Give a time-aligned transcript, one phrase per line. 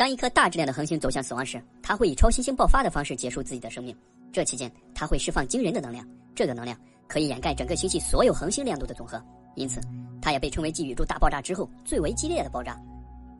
[0.00, 3.94] 当一颗大质量的恒星走向死亡时，它会以超新星爆发的方式结束自己的生命。
[4.32, 6.02] 这期间，它会释放惊人的能量，
[6.34, 6.74] 这个能量
[7.06, 9.22] 可以掩盖整个星系所有恒星亮度的总和，
[9.56, 9.78] 因此，
[10.18, 12.80] 它也被称为继宇宙大爆炸之后最为激烈的爆炸。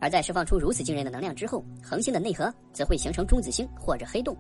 [0.03, 4.37] 而在释放出如此惊人的能量之后，恒星的内核则会形成中子星或者黑洞。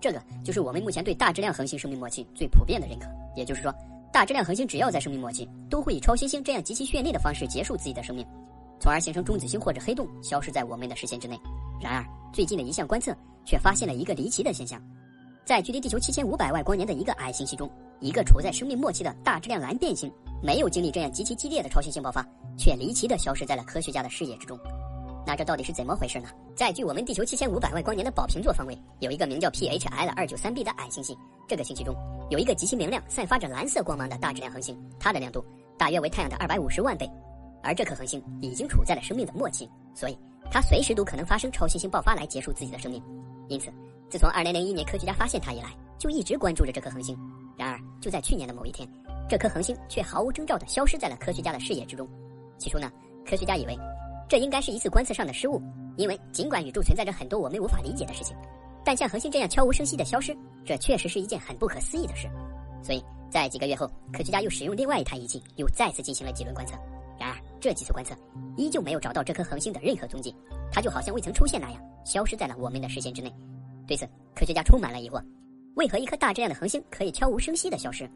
[0.00, 3.10] 这个就是我们目前对大质量恒星生命末期最普遍的认可。
[3.36, 3.70] 也就是说，
[4.10, 8.26] 大质量恒星只要在生命末期，都会以超新星这样极其绚丽的方式结束自己的生命，
[8.80, 11.38] 从而形成中子星或者黑洞，消失在我们的视线之内。
[11.80, 13.14] 然而，最近的一项观测
[13.44, 14.80] 却发现了一个离奇的现象：
[15.44, 17.70] 在距离地球七千五百万光年的一个矮星系中，
[18.00, 24.58] 一个处在生命末期的大质量蓝变星，没有经历这样极其激烈的超新星爆发，却离奇的消失在了科学家的视野之中。
[25.26, 26.28] 那这到底是怎么回事呢？
[26.54, 31.16] 在距我们地球七千五百万光年的宝瓶座方位，有一个名叫 PHL 二九三 b 的矮星系。
[31.46, 31.94] 这个星系中
[32.30, 35.44] 有一个极其明亮、散发着蓝色光芒的大质量恒星，它的亮度
[35.76, 37.10] 大约为太阳的二百五十万倍。
[37.68, 40.16] 而这颗恒星已经处在了生命的末期，所以
[40.50, 43.02] 它随时都可能发生超新星爆发来结束自己的生命。
[43.46, 43.70] 因此，
[44.08, 47.14] 自从二零零一年科学家发现它以来，就一直关注着这颗恒星。
[47.58, 48.88] 然而，就在去年的某一天，
[49.28, 52.08] 这颗恒星却毫无征兆地消失在了科学家的视野之中。
[52.56, 52.90] 起初呢，
[53.26, 53.76] 科学家以为。
[54.30, 55.58] 这应该是一次观测上的失误，
[55.96, 58.36] 因为尽管宇宙存在着很多我们无法理解的事情，
[58.84, 62.28] 但像恒星这样悄无声息的消失，这确实是一件很不可思议的事。
[62.82, 66.76] 所以在几个月后，科学家又使用另外一台仪器，又再次进行了几轮观测。
[67.60, 68.14] 这几次观测
[68.56, 70.34] 依旧没有找到这颗恒星的任何踪迹，
[70.70, 73.32] 它就好像未曾出现那样，消失在了我们的视线之内。
[73.86, 75.22] 对此，科学家充满了疑惑：
[75.74, 78.08] 为何一颗大质量的恒星可以悄无声息的消失？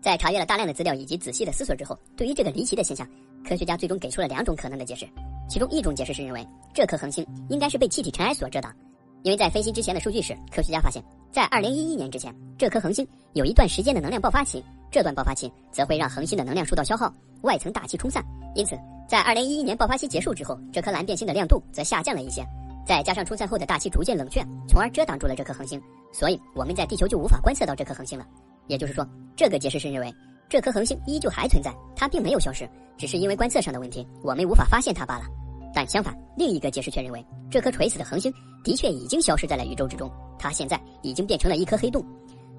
[0.00, 3.08] 在查阅了大量的资料以及仔细的思索之后，对于这个离奇的现象，
[3.44, 5.06] 科学家最终给出了两种可能的解释。
[5.48, 8.74] 其中一种解释是认为这颗恒星应该是被气体尘埃所遮挡，
[9.22, 17.12] 因为在分析之前的数据时，科学家发现，在2011年之前，这颗恒星有一段时间的能量爆发期，这段爆发期则会让恒星的能量受到消耗，
[17.46, 18.22] 外层大气冲散，
[18.54, 18.76] 因此
[19.08, 22.44] 在2011年爆发期结束之后，这颗蓝变星的亮度则下降了一些，
[22.84, 25.80] 再加上冲散后的大气逐渐冷却，从而遮挡住了这颗恒星，
[26.12, 28.26] 所以我们在地球就无法观测到这颗恒星了。
[28.66, 30.12] 也就是说，这个解释是认为
[30.48, 32.68] 这颗恒星依旧还存在，它并没有消失。
[32.98, 35.24] 只是因为观测上的问题，我们无法发现它罢了。
[35.72, 38.32] 但相反，另一个解释却认为，这颗垂死的恒星
[38.64, 42.04] 的确已经消失在了宇宙之中，它现在已经变成了一颗黑洞。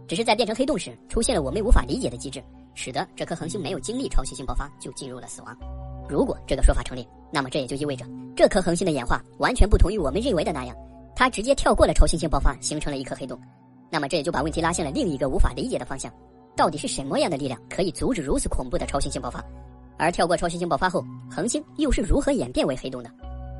[0.07, 2.41] 只是在变成黑洞时，出现了我们无法理解的机制，
[2.73, 5.57] 使得这颗恒星没有经历超新星爆发就进入了死亡。
[6.07, 10.75] 如果这个说法成立，那么这也就意味着这颗恒星的演化完全不同于我们认为的那样，
[11.15, 13.37] 它直接跳过了超新星爆发，形成了一颗黑洞。
[13.89, 16.11] 那么这也就把问题拉向了另一个无法理解的方向：
[16.55, 19.43] 到底是什么样的力量可以阻止如此恐怖的超新星爆发？
[19.97, 23.11] 而跳过超新星爆发后，恒星又是如何演变为黑洞的？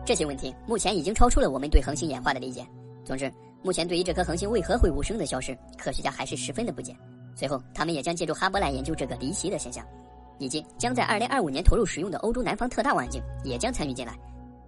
[0.06, 2.66] 这些问题目前已经超出了我们对恒星演化的理解。
[3.03, 3.29] 总之，
[3.63, 6.95] 目前对于这颗恒星为何会无声的消失，科学家还是十分的不解。
[7.35, 9.85] 随后，他们也将借助哈勃来研究这个离奇的现象，
[10.40, 14.17] 以及将在二零二五年投入使用的欧洲南方特大望远镜也将参与进来，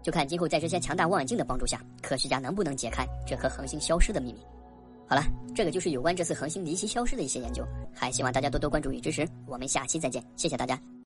[0.03, 4.39] 就看今后在这些强大望远镜的帮助下，科学家能不能解开这颗恒星消失的秘密。
[5.07, 5.23] 好了，
[5.55, 9.27] 这个就是有关这次恒星离奇消失的一些研究，还希望大家多多关注与支持。
[9.47, 10.98] 我们下期再见，谢谢大家。